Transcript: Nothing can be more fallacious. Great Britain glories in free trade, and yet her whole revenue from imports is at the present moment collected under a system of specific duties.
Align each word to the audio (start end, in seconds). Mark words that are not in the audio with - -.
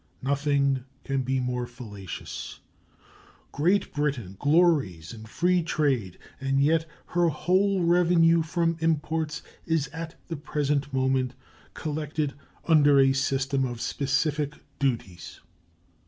Nothing 0.23 0.85
can 1.03 1.21
be 1.21 1.39
more 1.39 1.67
fallacious. 1.67 2.59
Great 3.51 3.93
Britain 3.93 4.35
glories 4.39 5.13
in 5.13 5.25
free 5.27 5.61
trade, 5.61 6.17
and 6.39 6.59
yet 6.59 6.87
her 7.05 7.27
whole 7.29 7.83
revenue 7.83 8.41
from 8.41 8.77
imports 8.79 9.43
is 9.67 9.89
at 9.89 10.15
the 10.27 10.37
present 10.37 10.91
moment 10.91 11.35
collected 11.75 12.33
under 12.67 12.99
a 12.99 13.13
system 13.13 13.63
of 13.63 13.79
specific 13.79 14.55
duties. 14.79 15.39